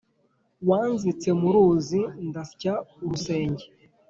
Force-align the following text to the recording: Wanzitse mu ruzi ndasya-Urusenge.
Wanzitse 0.69 1.29
mu 1.39 1.47
ruzi 1.55 2.01
ndasya-Urusenge. 2.27 3.65